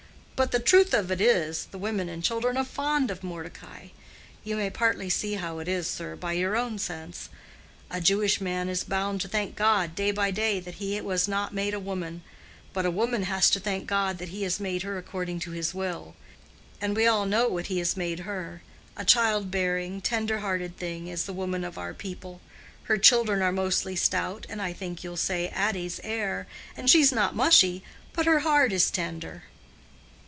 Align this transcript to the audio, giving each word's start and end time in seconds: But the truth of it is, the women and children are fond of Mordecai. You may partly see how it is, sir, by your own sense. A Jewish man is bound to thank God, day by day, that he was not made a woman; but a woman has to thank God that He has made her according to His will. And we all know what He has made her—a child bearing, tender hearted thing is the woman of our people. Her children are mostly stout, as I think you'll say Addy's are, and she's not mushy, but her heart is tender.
But 0.33 0.49
the 0.51 0.59
truth 0.59 0.95
of 0.95 1.11
it 1.11 1.21
is, 1.21 1.65
the 1.69 1.77
women 1.77 2.09
and 2.09 2.23
children 2.23 2.57
are 2.57 2.63
fond 2.65 3.11
of 3.11 3.23
Mordecai. 3.23 3.89
You 4.43 4.55
may 4.55 4.71
partly 4.71 5.07
see 5.07 5.35
how 5.35 5.59
it 5.59 5.67
is, 5.67 5.87
sir, 5.87 6.15
by 6.15 6.33
your 6.33 6.57
own 6.57 6.79
sense. 6.79 7.29
A 7.91 8.01
Jewish 8.01 8.41
man 8.41 8.67
is 8.67 8.83
bound 8.83 9.21
to 9.21 9.27
thank 9.27 9.55
God, 9.55 9.93
day 9.93 10.09
by 10.09 10.31
day, 10.31 10.59
that 10.59 10.77
he 10.81 10.99
was 10.99 11.27
not 11.27 11.53
made 11.53 11.75
a 11.75 11.79
woman; 11.79 12.23
but 12.73 12.87
a 12.87 12.89
woman 12.89 13.21
has 13.25 13.51
to 13.51 13.59
thank 13.59 13.85
God 13.85 14.17
that 14.17 14.29
He 14.29 14.41
has 14.41 14.59
made 14.59 14.81
her 14.81 14.97
according 14.97 15.39
to 15.41 15.51
His 15.51 15.75
will. 15.75 16.15
And 16.81 16.95
we 16.97 17.05
all 17.05 17.27
know 17.27 17.47
what 17.47 17.67
He 17.67 17.77
has 17.77 17.95
made 17.95 18.21
her—a 18.21 19.05
child 19.05 19.51
bearing, 19.51 20.01
tender 20.01 20.39
hearted 20.39 20.75
thing 20.75 21.05
is 21.05 21.25
the 21.25 21.33
woman 21.33 21.63
of 21.63 21.77
our 21.77 21.93
people. 21.93 22.41
Her 22.85 22.97
children 22.97 23.43
are 23.43 23.51
mostly 23.51 23.95
stout, 23.95 24.47
as 24.49 24.57
I 24.57 24.73
think 24.73 25.03
you'll 25.03 25.17
say 25.17 25.49
Addy's 25.49 25.99
are, 25.99 26.47
and 26.75 26.89
she's 26.89 27.11
not 27.11 27.35
mushy, 27.35 27.83
but 28.13 28.25
her 28.25 28.39
heart 28.39 28.73
is 28.73 28.89
tender. 28.89 29.43